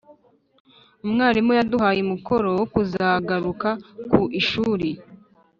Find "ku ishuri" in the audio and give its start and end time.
4.11-4.89